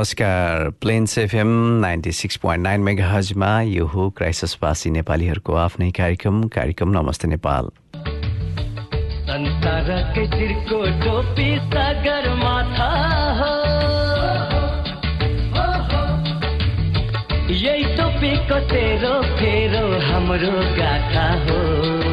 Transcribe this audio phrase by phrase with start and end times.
[0.00, 1.48] नमस्कार। Plains FM
[1.80, 7.68] ninety six point nine mega हजमा यो हो क्राइसिसवासी नेपालीहरूको आफ्नै कार्यक्रम। कार्यक्रम नमस्ते नेपाल।
[17.50, 22.09] यही टोपीको तेरो फेरो हाम्रो गाथा हो।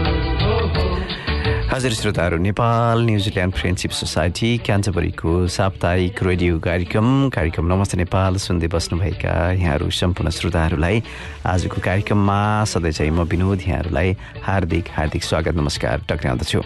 [1.68, 9.34] हजुर श्रोताहरू Nepal New Zealand friendship society क्यान्चबरीको साप्ताहिक रेडियो कार्यक्रम कार्यक्रम नमस्ते नेपाल सुन्दै बस्नुभएका
[9.52, 11.04] यहाँहरू सम्पूर्ण श्रोताहरूलाई।
[11.46, 12.40] आजको कार्यक्रममा
[12.72, 14.16] सधैँ चाहिँ म विनोद यहाँहरूलाई
[14.48, 16.62] हार्दिक हार्दिक स्वागत नमस्कार टक्राउँदछु।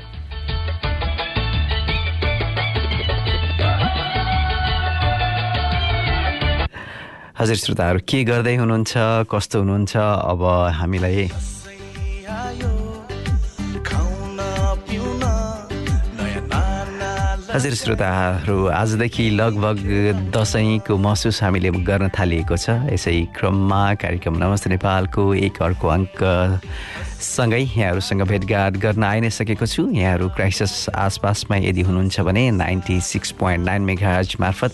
[7.41, 10.41] हजुर श्रोताहरू के गर्दै हुनुहुन्छ कस्तो हुनुहुन्छ अब
[10.77, 11.29] हामीलाई
[17.51, 19.79] हजुर श्रोताहरू आजदेखि लगभग
[20.31, 26.15] दसैँको महसुस हामीले गर्न थालिएको छ। यसै क्रममा कार्यक्रम नमस्ते नेपालको एक अर्को अङ्क।
[27.21, 32.97] सँगै यहाँहरूसँग भेटघाट गर्न आइ नै सकेको छु। यहाँहरू क्राइसिस आसपासमा यदि हुनुहुन्छ भने ninety
[32.99, 34.71] six point nine mega मार्फत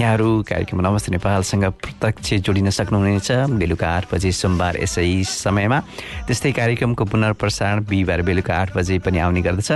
[0.00, 3.28] यहाँहरू कार्यक्रम नमस्ते नेपालसँग प्रत्यक्ष जोडिन सक्नुहुनेछ।
[3.60, 5.78] बेलुका आठ बजे सोमबार यसै समयमा
[6.24, 9.70] त्यस्तै कार्यक्रमको पुनर्प्रसारण बिहिबार बेलुका आठ बजे पनि आउने गर्दछ।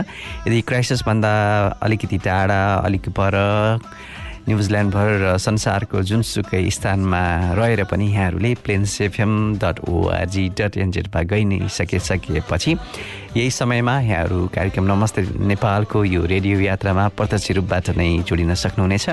[0.48, 1.32] यदि क्राइसिसभन्दा
[1.84, 3.34] अलिकति टाढा अलिक पर
[4.44, 7.20] न्युजिल्यान्डभर संसारको जुनसुकै स्थानमा
[7.56, 12.76] रहेर पनि यहाँहरूले Plains FM dot ORG dot एनजेडमा गइ नै सकिसकेपछि
[13.36, 19.08] यही समयमा यहाँहरू कार्यक्रम नमस्ते नेपालको यो रेडियो यात्रामा प्रत्यक्ष रूपबाट नै जोडिन सक्नुहुनेछ।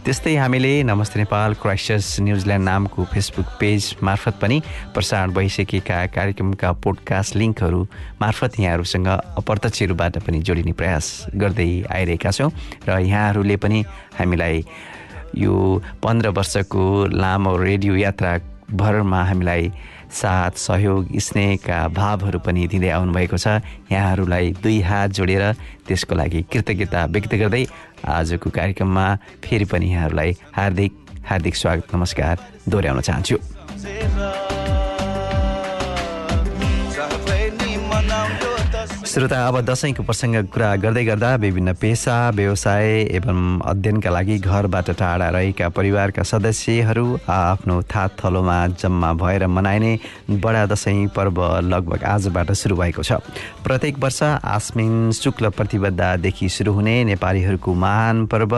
[0.00, 4.60] त्यस्तै हामीले नमस्ते नेपाल क्राइस्टर्स न्युजिल्यान्ड नामको फेसबुक पेज मार्फत पनि
[4.94, 7.80] प्रसारण भइसकेका कार्यक्रमका पोडकास्ट लिङ्कहरू
[8.22, 12.50] मार्फत यहाँहरूसँग अप्रत्यक्ष रूपबाट पनि जोडिने प्रयास गर्दै आइरहेका छौँ
[12.88, 13.84] र यहाँहरूले पनि
[14.20, 14.64] हामीलाई
[15.38, 15.54] यो
[16.02, 18.32] पन्ध्र वर्षको लामो रेडियो यात्रा
[18.70, 19.72] भरमा हामीलाई
[20.10, 23.62] साथ सहयोग स्नेहका भावहरू पनि दिँदै आउनुभएको छ।
[23.94, 25.44] यहाँहरूलाई दुई हात जोडेर
[25.86, 27.64] त्यसको लागि कृतज्ञता व्यक्त गर्दै
[28.02, 29.06] आजको कार्यक्रममा
[29.46, 30.92] फेरि पनि यहाँहरूलाई हार्दिक
[31.30, 32.34] हार्दिक स्वागत नमस्कार
[32.68, 33.36] दोहोऱ्याउन चाहन्छु।
[39.10, 42.86] श्रोता अब दसैँको प्रसङ्ग कुरा गर्दै गर्दा विभिन्न पेसा व्यवसाय
[43.18, 49.98] एवं अध्ययनका लागि घरबाट टाढा रहेका परिवारका सदस्यहरू आफ्नो थात थलोमा जम्मा भएर मनाइने
[50.30, 53.18] बडा दसैँ पर्व लगभग आजबाट सुरु भएको छ।
[53.66, 58.54] प्रत्येक वर्ष आस्मिन शुक्ल प्रतिबद्धदेखि सुरु हुने नेपालीहरूको महान पर्व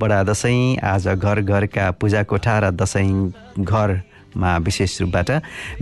[0.00, 4.00] बडा दसैँ। आज घर घरका पूजा कोठा र दसैँ घर
[4.36, 5.30] मा विशेष रूपबाट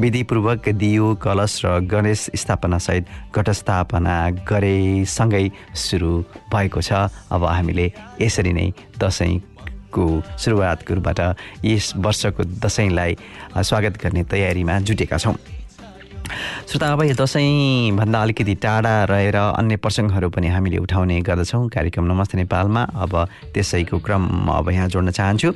[0.01, 3.05] विधिपूर्वक दियो कलश र गणेश स्थापनासहित
[3.35, 4.17] घटस्थापना
[4.49, 6.13] गरेसँगै सुरु
[6.53, 7.87] भएको छ। अब हामीले
[8.21, 8.69] यसरी नै
[8.99, 10.05] दसैँको
[10.39, 11.21] सुरुवातको रूपबाट
[11.65, 13.17] यस वर्षको दसैँलाई
[13.59, 15.37] स्वागत गर्ने तयारीमा जुटेका छौँ।
[16.69, 22.39] श्रोता अब यो दसैँभन्दा अलिकति टाढा रहेर अन्य प्रसङ्गहरू पनि हामीले उठाउने गर्दछौँ। कार्यक्रम नमस्ते
[22.39, 23.13] नेपालमा। अब
[23.53, 25.53] त्यसैको क्रम अब यहाँ जोड्न चाहन्छु।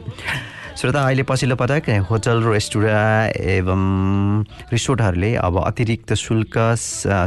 [0.76, 3.82] श्रोता अहिले पछिल्लो पटक होटल रेस्टुरेन्ट एवं
[4.72, 6.54] रिसोर्टहरूले अब अतिरिक्त शुल्क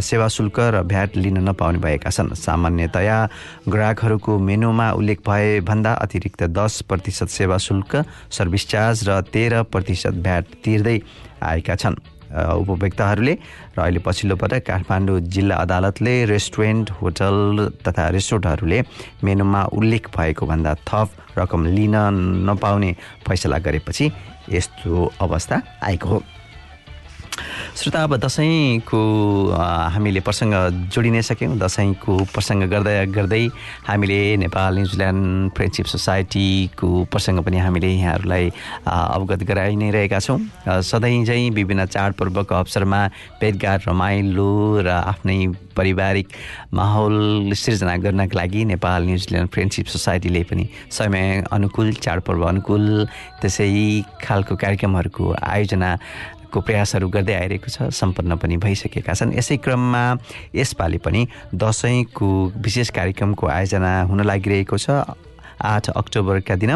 [0.05, 3.17] सेवा शुल्क र भ्याट लिन नपाउने भएका छन्। सामान्यतया
[3.65, 10.21] ग्राहकहरूको मेनुमा उल्लेख भए भन्दा अतिरिक्त दस प्रतिशत सेवा शुल्क सर्भिस चार्ज र तेह्र प्रतिशत
[10.21, 10.97] भ्याट तिर्दै
[11.41, 11.97] आएका छन्।
[12.29, 13.33] उपभोक्ताहरूले
[13.77, 17.35] र अहिले पछिल्लो पटक काठमाडौँ जिल्ला अदालतले रेस्टुरेन्ट होटल
[17.87, 18.79] तथा रिसोर्टहरूले
[19.23, 21.95] मेनुमा उल्लेख भएको भन्दा थप रकम लिन
[22.49, 22.91] नपाउने
[23.27, 24.11] फैसला गरेपछि
[24.49, 26.23] यस्तो अवस्था आएको हो।
[27.79, 29.01] श्रोता अब दसैँको
[29.93, 30.53] हामीले प्रसङ्ग
[30.93, 33.43] जोडि नै सक्यौँ। दसैँको प्रसङ्ग गर्दै गर्दै
[33.87, 38.45] हामीले नेपाल न्युजिल्यान्ड फ्रेन्डसिप सोसाइटीको प्रसङ्ग पनि हामीले यहाँहरूलाई
[38.87, 40.39] अवगत गराइ नै रहेका छौँ।
[40.83, 43.01] सधैँ चाहिँ विभिन्न चाडपर्वको अवसरमा
[43.41, 44.51] भेटघाट रमाइलो
[44.83, 45.39] र आफ्नै
[45.77, 46.27] पारिवारिक
[46.73, 52.85] माहौल सिर्जना गर्नका लागि नेपाल न्युजिल्यान्ड फ्रेन्डसिप सोसाइटीले पनि समय अनुकूल चाडपर्व अनुकूल
[53.41, 53.71] त्यसै
[54.19, 55.91] खालको कार्यक्रमहरूको आयोजना
[56.49, 60.03] को प्रयासहरू गर्दै आइरहेको छ सम्पन्न पनि भइसकेका छन्। यसै क्रममा
[60.55, 61.21] यसपालि पनि
[61.53, 64.89] दसैँको विशेष कार्यक्रमको आयोजना हुन लागिरहेको छ
[65.59, 66.71] आठ अक्टोबरका दिन।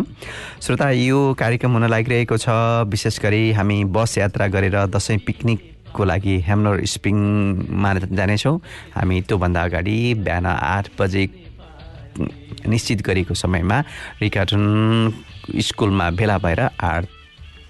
[0.61, 2.47] श्रोता यो कार्यक्रम हुन लागिरहेको छ।
[2.91, 8.55] विशेष गरी हामी बस यात्रा गरेर दसैँ पिकनिकको लागि हेमनर स्प्रिङमा जानेछौँ।
[8.95, 11.23] हामी त्योभन्दा अगाडि बिहान आठ बजे
[12.67, 13.77] निश्चित गरेको समयमा
[14.21, 14.61] रिकाटन
[15.59, 17.03] स्कुलमा भेला भएर आठ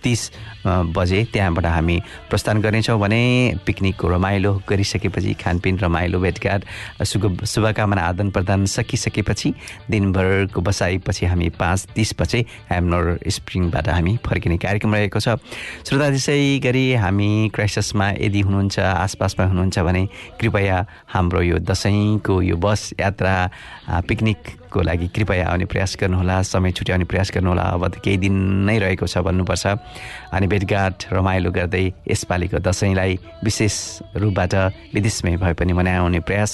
[0.03, 0.29] तिस
[0.67, 3.21] बजे त्यहाँबाट हामी प्रस्थान गर्नेछौँ भने
[3.65, 6.65] पिकनिकको रमाइलो गरिसकेपछि खानपिन रमाइलो भेटघाट
[7.05, 9.53] शुभ शुभकामना आदान प्रदान सकिसकेपछि
[9.89, 15.37] दिनभरको बसाइपछि हामी पाँच तिस बजे हेमनोर स्प्रिङबाट हामी फर्किने कार्यक्रम रहेको छ।
[15.87, 20.05] श्रोता त्यसै गरी हामी क्राइसिसमा यदि हुनुहुन्छ आसपासमा हुनुहुन्छ भने
[20.39, 23.35] कृपया हाम्रो यो दसैँको यो बस यात्रा
[24.07, 24.39] पिकनिक
[24.73, 28.35] को लागि कृपया आउने प्रयास गर्नुहोला समय छुट्याउने प्रयास गर्नुहोला अब त केही दिन
[28.65, 29.65] नै रहेको छ भन्नुपर्छ।
[30.33, 33.11] अनि भेटघाट रमाइलो गर्दै यसपालिको दसैँलाई
[33.45, 33.75] विशेष
[34.17, 34.53] रूपबाट
[34.93, 36.51] विदेशमै भए पनि मनाउने प्रयास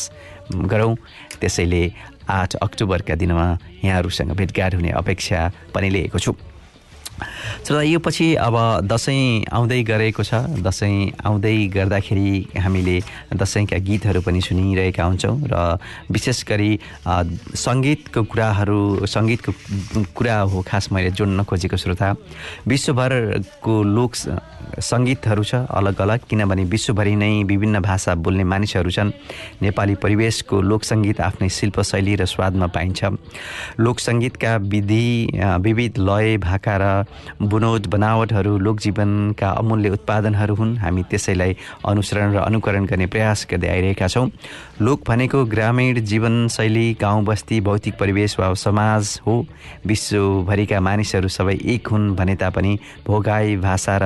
[0.52, 0.96] गरौँ।
[1.40, 1.84] त्यसैले
[2.30, 3.48] आठ अक्टोबरका दिनमा
[3.84, 5.40] यहाँहरूसँग भेटघाट हुने अपेक्षा
[5.74, 6.36] पनि लिएको छु।
[7.66, 8.56] श्रोता यो पछि अब
[8.88, 12.98] दसैँ आउँदै गरेको छ। दसैँ आउँदै गर्दाखेरि हामीले
[13.36, 15.78] दसैँका गीतहरू पनि सुनिरहेका हुन्छौँ र
[16.12, 16.72] विशेष गरी
[17.06, 19.52] सङ्गीतको कुराहरू सङ्गीतको
[20.16, 22.08] कुरा हो खास मैले जोड्न खोजेको श्रोता।
[22.68, 24.12] विश्वभरको लोक
[24.80, 29.12] सङ्गीतहरू छ अलग अलग किनभने विश्वभरि नै विभिन्न भाषा बोल्ने मानिसहरू छन्।
[29.62, 33.00] नेपाली परिवेशको लोकसङ्गीत आफ्नै शिल्पशैली र स्वादमा पाइन्छ।
[33.80, 35.08] लोकसङ्गीतका विधि
[35.66, 36.86] विविध लय भाका र
[37.42, 44.08] बुनौट बनावटहरू लोकजीवनका अमूल्य उत्पादनहरू हुन्। हामी त्यसैलाई अनुसरण र अनुकरण गर्ने प्रयास गर्दै आइरहेका
[44.08, 44.28] छौँ।
[44.82, 49.46] लोक भनेको ग्रामीण जीवनशैली गाउँ बस्ती भौतिक परिवेश वा समाज हो।
[49.86, 52.78] विश्वभरिका मानिसहरू सबै एक हुन् भने तापनि
[53.08, 54.06] भोगाई भाषा र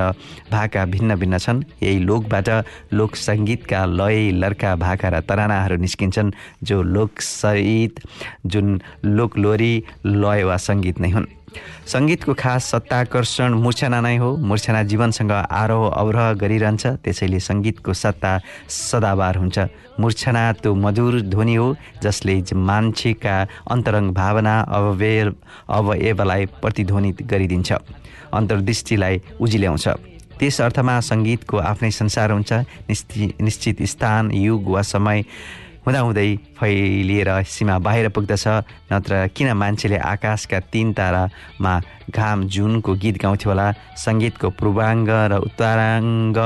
[0.51, 2.49] भाका भिन्न भिन्न छन्। यही लोकबाट
[2.93, 6.31] लोक सङ्गीतका लय लर्का भाका र तरानाहरू निस्किन्छन्
[6.63, 7.99] जो लोकसहित
[8.45, 9.73] जुन लोकलोरी
[10.05, 11.42] लय वा सङ्गीत नै हुन्।
[11.87, 18.31] सङ्गीतको खास सत्ताकर्षण मूर्छना नै हो। मूर्छना जीवनसँग आरोह अवरोह गरिरहन्छ त्यसैले सङ्गीतको सत्ता
[18.69, 19.57] सदाबार हुन्छ।
[19.99, 21.67] मूर्छना त्यो मधुर ध्वनि हो
[22.03, 22.35] जसले
[22.69, 23.35] मान्छेका
[23.71, 25.19] अन्तरङ्ग भावना अवय
[25.69, 27.71] अवयवलाई प्रतिध्वनित गरिदिन्छ
[28.33, 29.87] अन्तर्दृष्टिलाई उजिल्याउँछ।
[30.39, 32.51] त्यस अर्थमा सङ्गीतको आफ्नै संसार हुन्छ।
[32.89, 35.23] निश्चित स्थान युग वा समय
[35.85, 38.47] हुँदाहुँदै फैलिएर सीमा बाहिर पुग्दछ
[38.91, 41.73] नत्र किन मान्छेले आकाशका तिन तारामा
[42.07, 43.67] घाम जुनको गीत गाउँथ्यो होला?
[43.99, 46.37] सङ्गीतको पूर्वाङ्ग र उत्तराङ्ग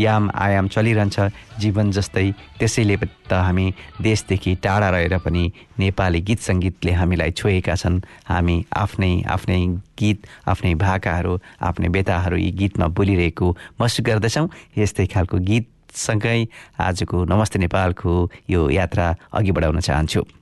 [0.00, 1.16] याम आयाम चलिरहन्छ।
[1.60, 2.26] जीवन जस्तै
[2.58, 2.96] त्यसैले
[3.28, 3.66] त हामी
[4.00, 5.44] देशदेखि टाढा रहेर पनि
[5.78, 9.60] नेपाली गीत सङ्गीतले हामीलाई छोएका छन्। हामी आफ्नै आफ्नै
[10.00, 10.18] गीत
[10.48, 13.46] आफ्नै भाकाहरू आफ्नै बेताहरू यी गीतमा बोलिरहेको
[13.80, 14.48] महसुस गर्दछौँ।
[14.80, 15.66] यस्तै खालको गीत
[15.98, 16.40] सँगै
[16.78, 18.12] आजको नमस्ते नेपालको
[18.50, 20.37] यो यात्रा अघि बढाउन चाहन्छु।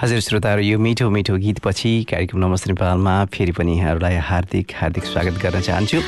[0.00, 5.36] हजुर श्रोताहरू यो मिठो मिठो गीतपछि कार्यक्रम नमस्ते नेपालमा फेरि पनि यहाँहरूलाई हार्दिक हार्दिक स्वागत
[5.42, 6.00] गर्न चाहन्छु।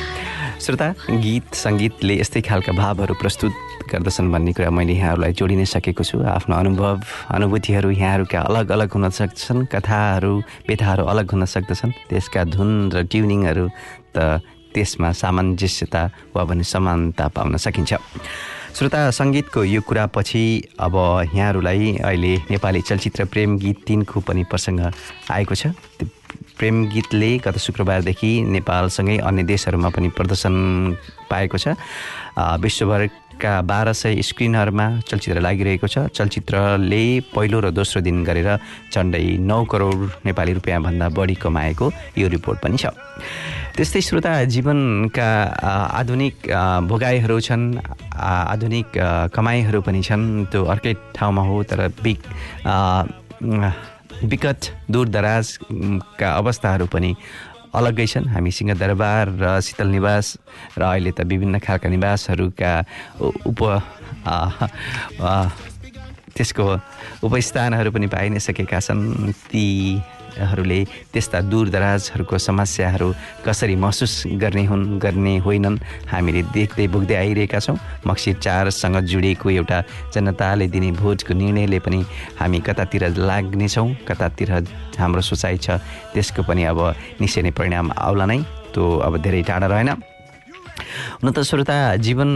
[0.65, 0.87] श्रोता
[1.21, 3.53] गीत सङ्गीतले यस्तै खालका भावहरू प्रस्तुत
[3.93, 7.05] गर्दछन् भन्ने कुरा मैले यहाँहरूलाई जोडि नै सकेको छु। आफ्नो अनुभव
[7.37, 10.33] अनुभूतिहरू यहाँहरूका अलग अलग हुन सक्छन् कथाहरू
[10.65, 13.69] व्यथाहरू अलग हुन सक्दछन्। त्यसका धुन र ट्युनिङहरू
[14.17, 14.41] त
[14.73, 17.93] त्यसमा सामञ्जस्यता वा भने समानता पाउन सकिन्छ।
[18.73, 20.93] श्रोता सङ्गीतको यो कुरापछि अब
[21.35, 24.91] यहाँहरूलाई अहिले नेपाली चलचित्र प्रेम गीत तिनको पनि प्रसङ्ग
[25.31, 25.67] आएको छ।
[26.57, 30.55] प्रेम गीतले गत शुक्रबारदेखि नेपालसँगै अन्य देशहरूमा पनि प्रदर्शन
[31.29, 31.67] पाएको छ।
[32.37, 32.57] अ,
[33.33, 38.59] विश्वभरका बाह्र सय स्क्रिनहरूमा चलचित्र लागिरहेको छ। चलचित्रले पहिलो र दोस्रो दिन गरेर
[38.93, 42.93] झन्डै नौ करोड नेपाली रुपियाँभन्दा बढी कमाएको यो रिपोर्ट पनि छ।
[43.75, 45.29] त्यस्तै श्रोता जीवनका
[45.99, 46.35] आधुनिक
[46.87, 47.65] भोगाइहरू छन्
[48.13, 48.87] आधुनिक
[49.33, 52.19] कमाइहरू पनि छन्। त्यो अर्कै ठाउँमा हो तर बिग
[54.23, 57.11] विकट दूरदराजका अवस्थाहरू पनि
[57.73, 60.25] अलग्गै छन्। हामी सिंहदरबार र शीतल निवास
[60.77, 62.71] र अहिले त विभिन्न खालका निवासहरूका
[63.49, 63.61] उप
[66.33, 66.65] त्यसको
[67.27, 69.33] उपस्थानहरू पनि पाइ नै सकेका छन्।
[70.33, 70.79] तीहरूले
[71.13, 73.09] त्यस्ता दूरदराजहरूको समस्याहरू
[73.45, 75.77] कसरी महसुस गर्ने हुन् गर्ने होइनन्
[76.11, 79.79] हामीले देख्दै भोग्दै आइरहेका छौँ। मक्सिर चारसँग जोडिएको एउटा
[80.13, 81.99] जनताले दिने भोटको निर्णयले पनि
[82.39, 84.51] हामी कतातिर लाग्नेछौँ कतातिर
[84.99, 85.77] हाम्रो सोचाइ छ
[86.13, 86.79] त्यसको पनि अब
[87.21, 88.39] निश्चय नै परिणाम आउला नै
[88.73, 90.12] त्यो अब धेरै टाढा रहेन।
[91.23, 92.29] हुन त श्रोता जीवन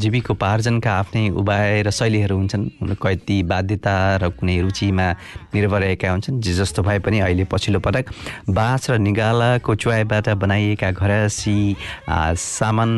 [0.00, 5.06] जीविकोपार्जनका आफ्नै उपाय र शैलीहरू हुन्छन्। हुन कति बाध्यता र कुनै रुचिमा
[5.54, 8.04] निर्भर रहेका हुन्छन्। जे जस्तो भए पनि अहिले पछिल्लो पटक
[8.50, 12.90] बाँस र निगालाको चुवाइबाट बनाइएका घरसी सामान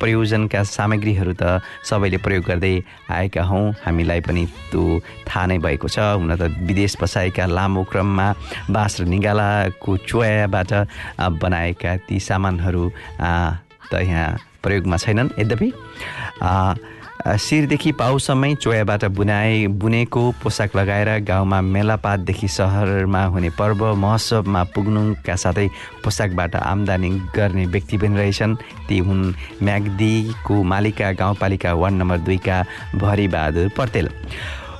[0.00, 2.74] प्रयोजनका सामग्रीहरू त सबैले प्रयोग गर्दै
[3.10, 4.82] आएका हौँ। हामीलाई पनि त्यो
[5.28, 8.28] थाहा नै भएको छ। हुन त विदेश बसाएका लामो क्रममा
[8.70, 12.84] बाँस र निगालाको चोयाबाट आ, बनाएका ती सामानहरू
[13.90, 15.68] त यहाँ प्रयोगमा छैनन्। यद्यपि
[17.24, 25.68] शिरदेखि पाउसम्मै चोयाबाट बुनाए बुनेको पोसाक लगाएर गाउँमा मेलापातदेखि सहरमा हुने पर्व महोत्सवमा पुग्नुका साथै
[26.04, 28.56] पोसाकबाट आम्दानी गर्ने व्यक्ति पनि रहेछन्।
[28.88, 32.56] ती हुन् म्याग्दीको मालिका गाउँपालिका वार्ड नम्बर दुईका
[33.00, 34.08] भरिबहादुर पटेल।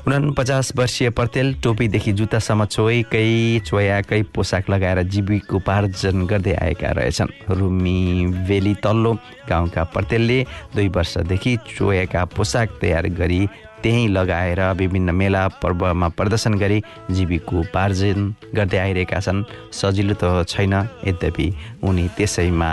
[0.04, 7.99] उनपचास वर्षीय पटेल टोपीदेखि जुत्तासम्म चोयकै चोयाकै पोसाक लगाएर जीविकोपार्जन गर्दै आएका रहेछन्। रुमी
[8.44, 9.12] बेली तल्लो
[9.49, 10.38] गाउँका पटेलले
[10.75, 13.40] दुई वर्षदेखि चोयाका पोसाक तयार गरी
[13.82, 16.78] त्यहीँ लगाएर विभिन्न मेला पर्वमा प्रदर्शन गरी
[17.11, 18.18] जीविकोपार्जन
[18.54, 20.75] गर्दै आइरहेका छन्। सजिलो त छैन
[21.08, 21.49] यद्यपि
[21.80, 22.70] उनी त्यसैमा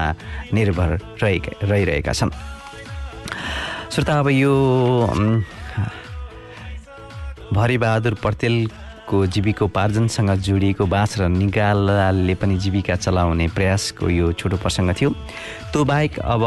[0.53, 0.89] निर्भर
[1.23, 2.31] रहेका रहिरहेका छन्।
[3.91, 4.53] श्रोता अब यो
[7.53, 15.09] भरिबहादुर पटेलको जीविकोपार्जनसँग जोडिएको बाँस र निगालले पनि जीविका चलाउने प्रयासको यो छोटो प्रसङ्ग थियो।
[15.71, 16.43] त्यो बाहेक अब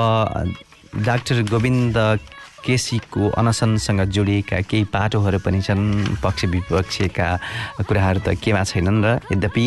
[1.04, 1.96] डाक्टर गोविन्द
[2.64, 7.28] केसीको अनसनसँग जोडिएका केही पाटोहरू पनि छन्। पक्ष विपक्षका
[7.84, 9.64] कुराहरू त केमा छैनन् र यद्यपि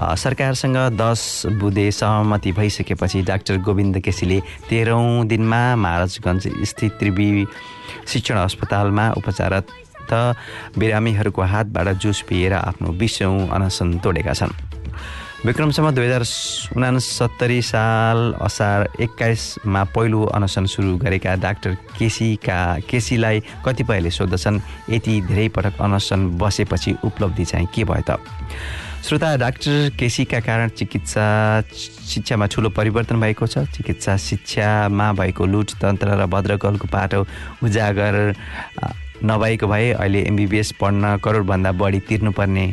[0.00, 7.28] सरकारसँग दस बुधे सहमति भइसकेपछि डाक्टर गोविन्द केसीले तेह्रौँ दिनमा महाराजगञ्ज स्थित त्रिवी
[8.08, 9.04] शिक्षण अस्पतालमा
[10.08, 14.52] उपचाररत बिरामीहरूको हातबाट जुस पिएर आफ्नो बिसौँ अनसन तोडेका छन्।
[15.46, 16.22] विक्रमसम्म दुई हजार
[16.76, 22.58] उनासत्तरी साल असार एक्काइसमा पहिलो अनसन सुरु गरेका डाक्टर केसीका
[22.90, 24.60] केसीलाई कतिपयले सोध्दछन्
[24.90, 28.18] यति धेरै पटक अनसन बसेपछि उपलब्धि चाहिँ के भयो त?
[28.98, 31.24] श्रोता डाक्टर केसीका कारण चिकित्सा
[31.62, 37.22] शिक्षामा ठुलो परिवर्तन भएको छ। चिकित्सा शिक्षामा भएको लुट तन्त्र र भद्रकलको पाटो
[37.62, 38.34] उजागर
[39.24, 42.66] नभएको भए अहिले एमबिबिएस पढ्न करोडभन्दा बढी तिर्नुपर्ने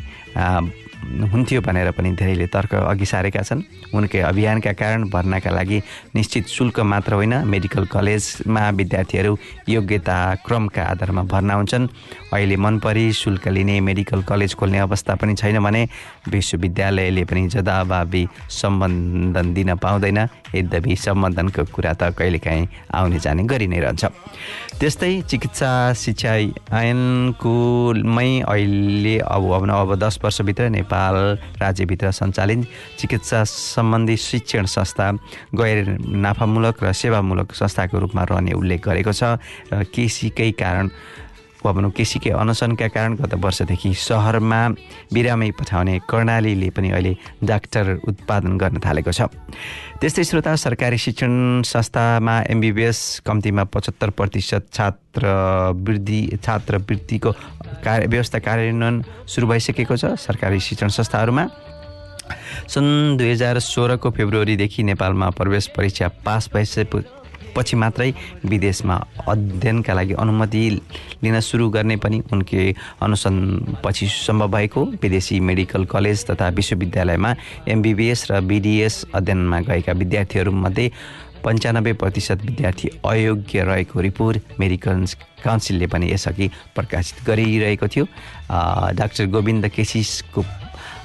[1.05, 3.61] हुन्थ्यो भनेर पनि धेरैले तर्क अघि सारेका छन्।
[3.93, 5.77] उनकै अभियानका कारण भर्नाका लागि
[6.15, 9.37] निश्चित शुल्क मात्र होइन मेडिकल कलेजमा विद्यार्थीहरू
[9.69, 11.87] योग्यता क्रमका आधारमा भर्ना हुन्छन्।
[12.33, 15.87] अहिले मनपरी शुल्क लिने मेडिकल कलेज खोल्ने अवस्था पनि छैन भने
[16.25, 20.19] विश्वविद्यालयले पनि जदाबाबी सम्बन्धन दिन पाउँदैन।
[20.55, 24.05] यद्यपि सम्बन्धनको कुरा त कहिलेकाहीँ आउने जाने गरि नै रहन्छ।
[24.75, 26.31] त्यस्तै चिकित्सा शिक्षा
[26.75, 27.55] ऐनको
[27.95, 31.15] मै अहिले अब अब अब दस वर्षभित्र नेपाल
[31.63, 32.67] राज्यभित्र सञ्चालित
[32.99, 35.11] चिकित्सा सम्बन्धी शिक्षण संस्था
[35.55, 39.39] गैर नाफामूलक र सेवामूलक संस्थाको रूपमा रहने उल्लेख गरेको छ।
[39.71, 40.91] र केसीकै कारण
[41.65, 44.61] वा भनौँ केसीकै अनसनका कारण गत वर्षदेखि सहरमा
[45.13, 49.33] बिरामै पठाउने कर्णालीले पनि अहिले डाक्टर उत्पादन गर्न थालेको छ।
[49.97, 57.31] त्यस्तै श्रोता सरकारी शिक्षण संस्थामा एमबिबिएस कम्तीमा पचहत्तर प्रतिशत छात्रवृद्धि छात्रवृत्तिको
[57.85, 61.45] कार्य व्यवस्था कार्यान्वयन सुरु भइसकेको छ सरकारी शिक्षण संस्थाहरूमा।
[62.69, 67.01] सन् दुई हजार सोह्रको फेब्रुअरीदेखि नेपालमा प्रवेश परीक्षा पास भइसके
[67.55, 68.11] पछि मात्रै
[68.45, 68.95] विदेशमा
[69.27, 70.63] अध्ययनका लागि अनुमति
[71.23, 72.63] लिन सुरु गर्ने पनि उनके
[73.01, 77.35] अनुसन्धपछि सम्भव भएको विदेशी मेडिकल कलेज तथा विश्वविद्यालयमा
[77.67, 80.91] एमबिबिएस र बिडिएस अध्ययनमा गएका विद्यार्थीहरूमध्ये
[81.45, 85.05] पन्चानब्बे प्रतिशत विद्यार्थी अयोग्य रहेको रिपोर्ट मेडिकल
[85.43, 88.05] काउन्सिलले पनि यसअघि प्रकाशित गरिरहेको थियो।
[88.97, 90.41] डाक्टर गोविन्द केसिसको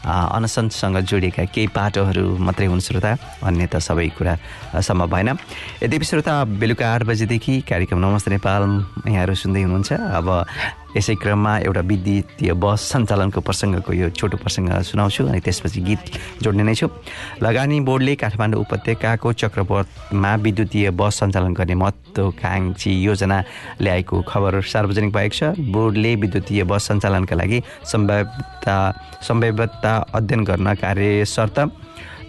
[0.05, 3.13] अनसनसँग जोडिएका केही पाटोहरू मात्रै हुन् श्रोता
[3.45, 4.35] अन्य त सबै कुरा
[4.81, 5.29] सम्भव भएन।
[5.83, 8.63] यद्यपि श्रोता बेलुका आठ बजेदेखि कार्यक्रम नमस्ते नेपाल
[9.07, 10.29] यहाँहरू सुन्दै हुनुहुन्छ। अब
[10.97, 16.03] यसै क्रममा एउटा विद्युतीय बस सञ्चालनको प्रसङ्गको यो छोटो प्रसङ्ग सुनाउँछु अनि त्यसपछि गीत
[16.43, 16.87] जोड्ने नै छु।
[17.43, 23.39] लगानी बोर्डले काठमाडौँ उपत्यकाको चक्रपथमा विद्युतीय बस सञ्चालन गर्ने महत्त्वकाङ्क्षी योजना
[23.81, 28.77] ल्याएको खबर सार्वजनिक भएको छ। बोर्डले विद्युतीय बस सञ्चालनका लागि सम्भाव्यता
[29.23, 31.59] सम्भाव्यता अध्ययन गर्न कार्य शर्त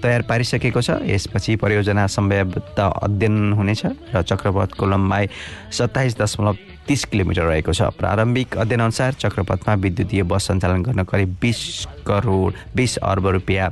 [0.02, 3.82] तयार पारिसकेको छ। यसपछि परियोजना सम्भाव्यता अध्ययन हुनेछ
[4.14, 5.30] र चक्रपथको लम्बाइ
[5.78, 6.56] सत्ताइस दशमलव
[6.88, 12.98] तिस किलोमिटर रहेको छ। प्रारम्भिक अध्ययनअनुसार चक्रपथमा विद्युतीय बस सञ्चालन गर्न करिब बिस करोड बिस
[12.98, 13.70] अर्ब रुपियाँ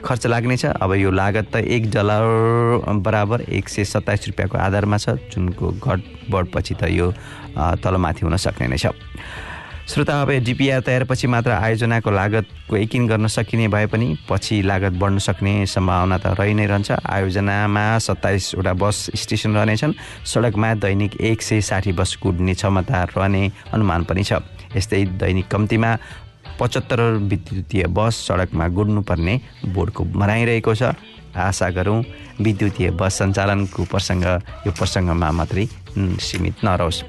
[0.00, 2.24] खर्च लाग्नेछ। अब यो लागत त एक डलर
[3.04, 7.12] बराबर एक सय सत्ताइस रुपियाँको आधारमा छ। जुनको घट बढपछि त यो
[7.84, 8.96] तलमाथि हुन सक्ने नै छ।
[9.86, 15.18] श्रोता अब डिपिआर तयारपछि मात्र आयोजनाको लागतको यकिन गर्न सकिने भए पनि पछि लागत बढ्न
[15.22, 19.94] सक्ने सम्भावना त रहि नै रहन्छ। आयोजनामा सत्ताइसवटा बस स्टेसन रहनेछन्।
[20.26, 24.42] सडकमा दैनिक एक सय साठी बस कुद्ने क्षमता रहने अनुमान पनि छ।
[24.74, 25.90] यस्तै दैनिक कम्तीमा
[26.58, 30.98] पचहत्तर विद्युतीय बस सडकमा गुड्नुपर्ने बोर्डको भनाइरहेको छ।
[31.38, 32.02] आशा गरौँ
[32.42, 34.24] विद्युतीय बस सञ्चालनको प्रसङ्ग
[34.66, 35.64] यो प्रसङ्गमा मात्रै
[35.96, 37.02] सीमित नरहोस्।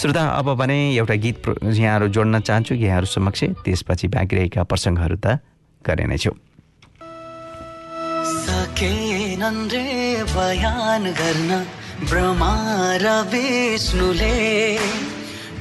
[0.00, 5.38] श्रोता अब भने एउटा गीत यहाँहरू जोड्न चाहन्छु यहाँहरू समक्ष त्यसपछि बाँकी रहेका प्रसङ्गहरू त
[5.86, 6.32] गरे नै छु।
[10.34, 11.50] बयान गर्न
[12.10, 12.52] ब्रह्मा
[13.02, 14.34] र विष्णुले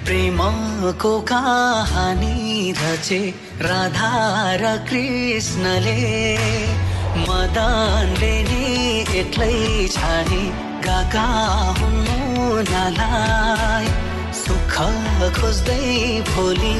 [0.06, 2.38] प्रेमको कहानी
[2.74, 3.22] रचे
[3.62, 4.12] राधा
[4.62, 6.00] र कृष्णले
[7.28, 8.66] मदनले नि
[9.20, 10.44] एक्लै छाने
[10.84, 11.28] गाका
[11.80, 12.13] हुनु
[12.72, 13.86] नालाई
[14.44, 14.76] सुख
[15.40, 15.84] खोज्दै
[16.30, 16.76] भोलि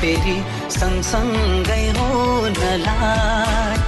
[0.00, 0.36] फेरि
[0.78, 3.80] सँगसँगै हुनलाई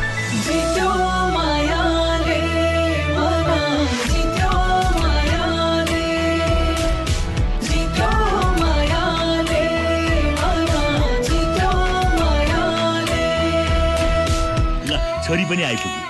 [15.25, 16.03] छोरी पनि आइपुग्यो।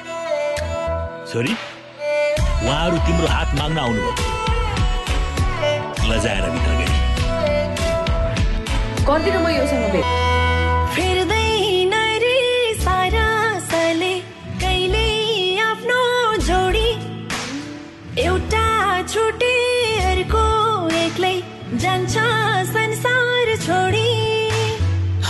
[1.33, 4.44] छोरी उहाँहरू तिम्रो हात माग्न आउनुभयो।
[6.15, 6.93] लजाएर भित्र गए
[9.07, 10.05] गर्दिनँ म योसँग भेट
[10.95, 12.39] फेर्दैन रे
[12.83, 13.29] सारा
[13.71, 14.13] सले
[14.63, 15.07] कहिले
[15.61, 16.01] आफ्नो
[16.49, 16.91] जोडी।
[18.27, 18.67] एउटा
[19.13, 19.57] छुटे
[20.11, 20.45] अर्को
[21.03, 21.35] एक्लै
[21.83, 22.15] जान्छ
[22.71, 24.09] संसार छोडी।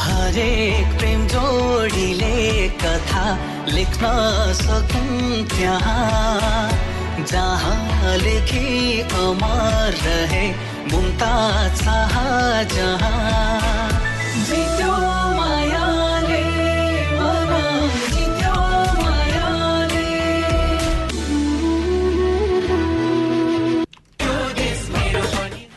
[0.03, 3.27] हरेक प्रेम जोडीले कथा
[3.75, 4.05] लेख्न
[4.61, 6.68] सकुन् त्यहाँ।
[7.31, 10.47] जहाँ लेखी अमर रहे
[10.94, 11.35] मुमता
[11.74, 12.12] चाह
[12.72, 13.88] जहाँ
[14.48, 14.92] जित्यो
[15.38, 16.42] मायाले
[18.14, 18.54] जित्यो
[19.00, 20.07] मायाले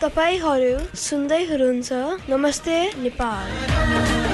[0.04, 0.76] तपाईँहरू
[1.08, 1.92] सुन्दै हुनुहुन्छ।
[2.30, 4.27] नमस्ते नेपाल।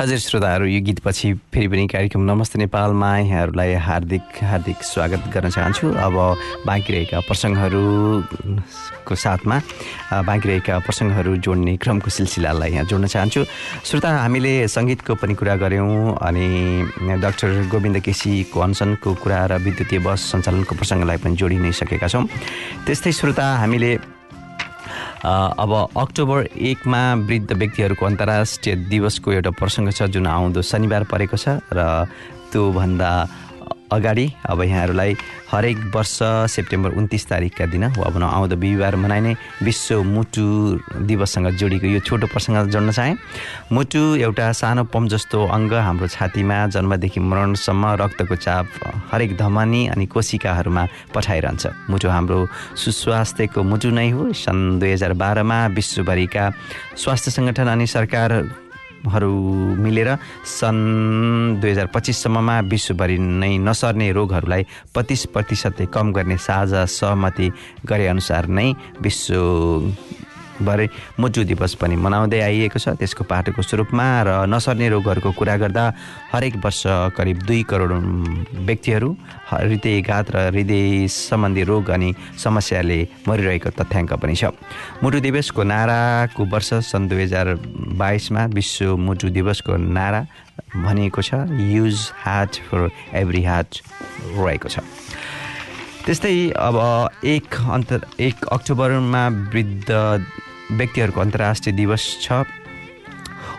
[0.00, 5.88] हजुर श्रोताहरू यो गीतपछि फेरि पनि कार्यक्रम नमस्ते नेपालमा। यहाँहरूलाई हार्दिक हार्दिक स्वागत गर्न चाहन्छु।
[5.92, 6.16] अब
[6.64, 9.56] बाँकी रहेका प्रसङ्गहरूको साथमा
[10.24, 13.44] बाँकी रहेका प्रसङ्गहरू जोड्ने क्रमको सिलसिलालाई यहाँ जोड्न चाहन्छु।
[13.84, 16.48] श्रोता हामीले सङ्गीतको पनि कुरा गऱ्यौँ अनि
[17.20, 22.24] डाक्टर गोविन्द केसीको अनसनको कुरा र विद्युतीय बस सञ्चालनको प्रसङ्गलाई पनि जोडि नै सकेका छौँ।
[22.88, 24.19] त्यस्तै श्रोता हामीले
[25.22, 31.60] अब अक्टोबर एकमा वृद्ध व्यक्तिहरूको अन्तर्राष्ट्रिय दिवसको एउटा प्रसङ्ग छ जुन आउँदो शनिबार परेको छ
[31.72, 32.08] र
[32.52, 33.10] त्योभन्दा
[33.92, 35.16] अगाडि अब यहाँहरूलाई
[35.50, 36.18] हरेक वर्ष
[36.54, 40.44] सेप्टेम्बर उन्तिस तारिकका दिन वा भनौँ आउँदो बिहिबार मनाइने विश्व मुटु
[41.10, 43.16] दिवससँग जोडिएको यो छोटो प्रसङ्ग जोड्न चाहेँ।
[43.72, 48.66] मुटु एउटा सानो पम्प जस्तो अङ्ग हाम्रो छातीमा जन्मदेखि मरणसम्म रक्तको चाप
[49.12, 52.38] हरेक धमनी अनि कोशिकाहरूमा पठाइरहन्छ। मुटु हाम्रो
[52.78, 56.44] सुस्वास्थ्यको मुटु नै हो। सन् दुई हजार बाह्रमा विश्वभरिका
[56.94, 58.30] स्वास्थ्य सङ्गठन अनि सरकार
[59.06, 59.32] हरू
[59.76, 60.08] मिलेर
[60.44, 67.50] सन् दुई हजार पच्चिससम्ममा विश्वभरि नै नसर्ने रोगहरूलाई पच्चिस प्रतिशतले कम गर्ने साझा सहमति
[67.86, 68.72] गरे अनुसार नै
[70.60, 70.88] विश्वभरि
[71.20, 75.84] मुटु दिवस पनि मनाउँदै आइएको छ। त्यसको पाटोको स्वरूपमा र नसर्ने रोगहरूको कुरा गर्दा
[76.32, 76.82] हरेक वर्ष
[77.16, 77.92] करिब दुई करोड
[78.68, 79.10] व्यक्तिहरू
[79.50, 84.52] हृदयघात र हृदय सम्बन्धी रोग अनि समस्याले मरिरहेको तथ्याङ्क पनि छ।
[85.02, 87.56] मुटु दिवसको नाराको वर्ष सन् दुई हजार
[87.96, 90.20] बाइसमा विश्व मुटु दिवसको नारा
[90.76, 93.70] भनिएको छ। Use heart for every heart
[94.36, 94.84] रहेको छ।
[96.00, 96.76] त्यस्तै अब
[97.24, 99.88] एक अन्तर एक अक्टोबरमा वृद्ध
[100.70, 102.44] व्यक्तिहरूको अन्तर्राष्ट्रिय दिवस छ।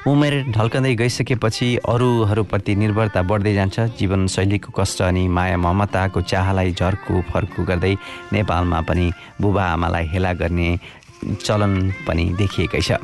[0.07, 7.63] उमेर ढल्कँदै गइसकेपछि अरूहरूप्रति निर्भरता बढ्दै जान्छ। जीवनशैलीको कष्ट अनि माया ममताको चाहलाई झर्को फर्कु
[7.63, 7.93] गर्दै
[8.33, 10.69] नेपालमा पनि बुबा आमालाई हेला गर्ने
[11.45, 11.73] चलन
[12.07, 12.97] पनि देखिएकै छ।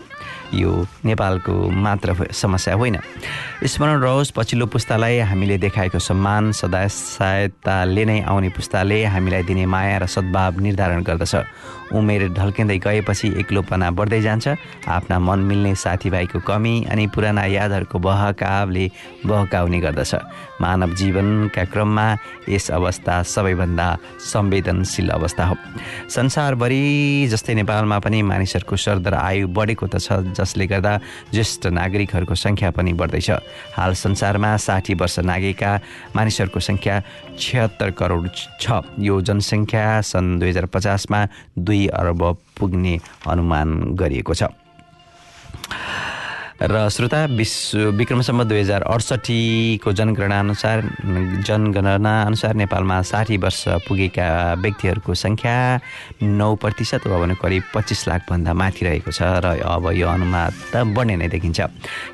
[0.53, 0.71] यो
[1.05, 2.97] नेपालको मात्र समस्या होइन।
[3.65, 9.97] स्मरण रहोस् पछिल्लो पुस्तालाई हामीले देखाएको सम्मान सदा सहायताले नै आउने पुस्ताले हामीलाई दिने माया
[9.97, 11.35] र सद्भाव निर्धारण गर्दछ।
[11.87, 14.47] उमेर ढल्किँदै गएपछि एक्लोपना बढ्दै जान्छ।
[14.87, 18.85] आफ्ना मन मिल्ने साथीभाइको कमी अनि पुराना यादहरूको बहकावले
[19.25, 20.15] बहकाउने गर्दछ।
[20.61, 22.07] मानव जीवनका क्रममा
[22.49, 23.87] यस अवस्था सबैभन्दा
[24.19, 25.55] संवेदनशील अवस्था हो।
[26.09, 30.93] संसारभरि जस्तै नेपालमा पनि मानिसहरूको सरदर आयु बढेको त छ जसले गर्दा
[31.33, 33.29] ज्येष्ठ नागरिकहरूको सङ्ख्या पनि बढ्दैछ।
[33.73, 35.71] हाल संसारमा साठी वर्ष नागेका
[36.15, 36.95] मानिसहरूको सङ्ख्या
[37.37, 38.29] छिहत्तर करोड
[38.61, 38.65] छ।
[38.99, 41.19] यो जनसङ्ख्या सन् दुई हजार पचासमा
[41.57, 42.21] दुई अर्ब
[42.57, 42.95] पुग्ने
[43.27, 44.43] अनुमान गरिएको छ।
[46.57, 48.83] र श्रोता विश्व विक्रमसम्म दुई हजार
[49.93, 50.81] जनगणना अनुसार
[51.45, 55.53] जनगणना अनुसार नेपालमा साठी वर्ष पुगेका व्यक्तिहरूको सङ्ख्या
[56.23, 60.81] नौ प्रतिशत वा भने करिब पच्चिस लाखभन्दा माथि रहेको छ र अब यो अनुमान त
[60.97, 61.61] बढ्ने नै देखिन्छ।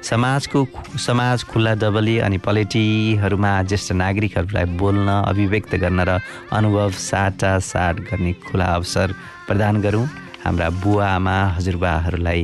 [0.04, 0.60] समाजको
[1.00, 6.20] समाज खुल्ला डबली अनि पलेटीहरूमा ज्येष्ठ नागरिकहरूलाई बोल्न अभिव्यक्त गर्न र
[6.52, 9.08] अनुभव साटासाट गर्ने खुला अवसर
[9.48, 10.06] प्रदान गरौँ।
[10.44, 12.42] हाम्रा बुवा आमा हजुरबाहरूलाई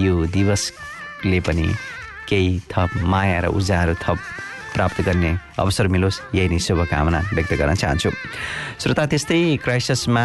[0.00, 0.62] यो दिवस
[1.26, 1.66] ले पनि
[2.28, 4.18] केही थप माया र ऊर्जाहरू थप
[4.72, 8.10] प्राप्त गर्ने अवसर मिलोस्। यही नै शुभकामना व्यक्त गर्न चाहन्छु।
[8.80, 10.24] श्रोता त्यस्तै क्राइसिसमा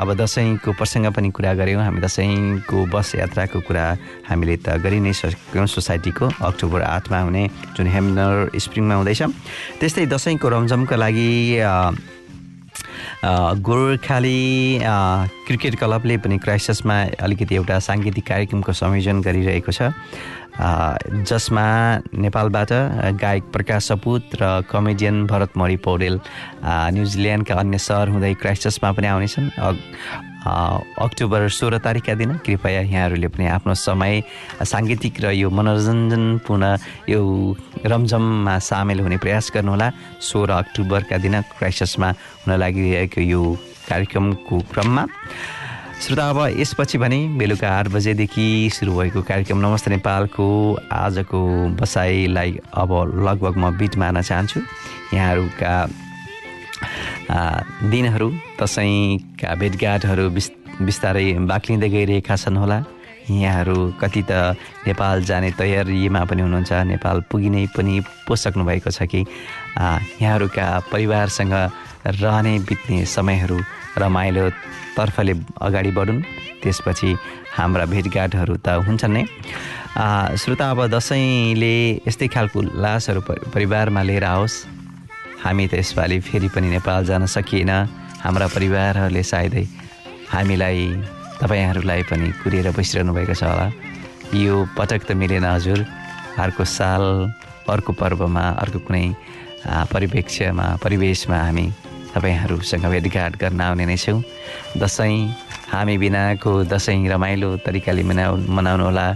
[0.00, 3.84] अब दसैँको प्रसङ्ग पनि कुरा गऱ्यौँ। हामी दसैँको बस यात्राको कुरा
[4.24, 7.44] हामीले त गरि नै सक्यौँ। सोसाइटीको अक्टोबर आठमा हुने
[7.76, 9.22] जुन हेमिनर स्प्रिङमा हुँदैछ।
[9.84, 11.30] त्यस्तै दसैँको रमझमका लागि
[13.24, 14.80] गोर्खाली
[15.46, 19.92] क्रिकेट क्लबले पनि क्राइसिसमा अलिकति एउटा साङ्गीतिक कार्यक्रमको संयोजन गरिरहेको छ।
[21.24, 21.66] जसमा
[22.14, 22.72] नेपालबाट
[23.20, 26.20] गायक प्रकाश सपुत र कमेडियन भरत मणि पौडेल
[26.64, 29.50] न्युजिल्यान्डका अन्य सहर हुँदै क्राइस्टसमा पनि आउनेछन्
[30.44, 34.22] अक्टोबर सोह्र तारिकका दिन कृपया यहाँहरूले पनि आफ्नो समय
[34.60, 36.64] साङ्गीतिक र यो मनोरञ्जनपूर्ण
[37.08, 37.20] यो
[37.80, 39.88] रमझममा सामेल हुने प्रयास गर्नुहोला।
[40.20, 42.08] सोह्र अक्टोबरका दिन क्राइस्टसमा
[42.44, 43.42] हुन लागिरहेको यो
[43.88, 45.04] कार्यक्रमको क्रममा।
[45.94, 50.46] श्रोता अब यसपछि भने बेलुका आठ बजेदेखि सुरु भएको कार्यक्रम नमस्ते नेपालको
[50.92, 51.40] आजको
[51.80, 54.60] बसाइलाई अब लगभग म बिट मार्न चाहन्छु।
[55.14, 55.72] यहाँहरूका
[57.88, 58.28] दिनहरू
[58.60, 60.50] दसैँका भेटघाटहरू बिस्
[60.82, 62.78] बिस्तारै बाक्लिँदै गइरहेका छन् होला।
[63.24, 64.32] यहाँहरू कति त
[64.84, 67.94] नेपाल जाने तयारीमा पनि हुनुहुन्छ। नेपाल पुगिनै पनि
[68.28, 69.20] पोसक्नु भएको छ कि।
[70.20, 71.54] यहाँहरूका परिवारसँग
[72.20, 73.58] रहने बित्ने समयहरू
[73.98, 74.44] रमाइलो
[74.96, 76.20] तर्फले अगाडि बढुन्।
[76.62, 77.10] त्यसपछि
[77.56, 79.24] हाम्रा भेटघाटहरू त हुन्छन् नै।
[80.36, 83.20] श्रोता अब दसैँले यस्तै खालको लासहरू
[83.54, 84.54] परिवारमा लिएर आओस्।
[85.44, 87.72] हामी त यसपालि फेरि पनि नेपाल जान सकिएन।
[88.24, 89.64] हाम्रा परिवारहरूले सायदै
[90.32, 90.80] हामीलाई
[91.40, 93.66] तपाईँहरूलाई पनि कुरेर बसिरहनु भएको छ होला।
[94.32, 95.80] यो पटक त मिलेन हजुर।
[96.40, 97.04] अर्को साल
[97.68, 99.06] अर्को पर्वमा अर्को कुनै
[99.92, 101.66] परिप्रेक्ष्यमा परिवेशमा हामी
[102.14, 104.20] तपाईँहरूसँग भेटघाट गर्न आउने नै छौँ।
[104.80, 105.16] दसैँ
[105.72, 109.06] हामी बिनाको दसैँ रमाइलो तरिकाले मनाउ मनाउनु होला।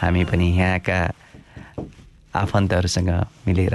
[0.00, 0.98] हामी पनि यहाँका
[2.34, 3.10] आफन्तहरूसँग
[3.46, 3.74] मिलेर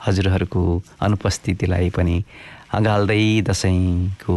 [0.00, 0.62] हजुरहरूको
[1.02, 2.16] अनुपस्थितिलाई पनि
[2.68, 4.34] अँगाल्दै दसैँको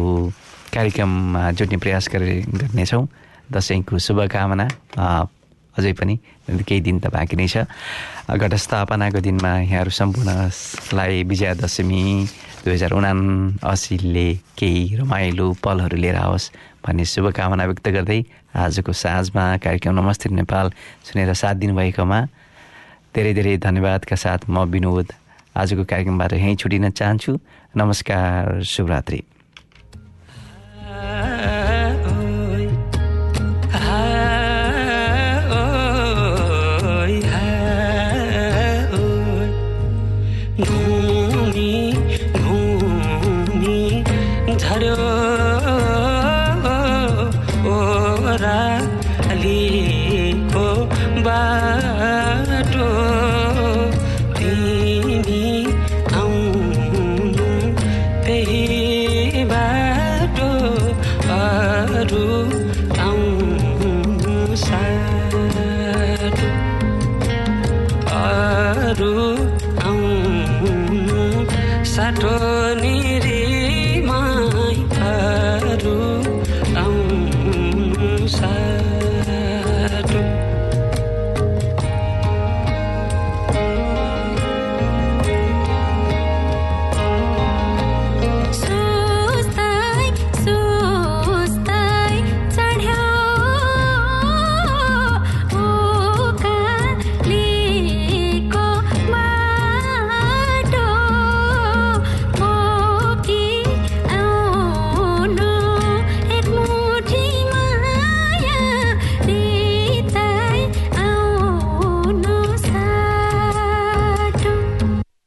[0.72, 3.06] कार्यक्रममा जोड्ने प्रयास गरे गर्नेछौँ।
[3.52, 4.66] दसैँको शुभकामना
[5.76, 6.14] अझै पनि
[6.48, 7.68] केही दिन त बाँकी नै छ।
[8.28, 12.02] घटस्थापनाको दिनमा यहाँहरू सम्पूर्णलाई विजयादशमी
[12.64, 13.12] दुई हजार उना
[13.68, 16.50] असीले केही रमाइलो पलहरू लिएर आओस्
[16.84, 18.20] भन्ने शुभकामना व्यक्त गर्दै
[18.56, 20.72] आजको साँझमा कार्यक्रम नमस्ते नेपाल
[21.04, 22.20] सुनेर साथ दिनुभएकोमा
[23.12, 25.12] धेरै धेरै धन्यवादका साथ म विनोद
[25.56, 27.32] आजको कार्यक्रमबाट यहीँ छुटिन चाहन्छु।
[27.76, 29.22] नमस्कार शुभरात्रि।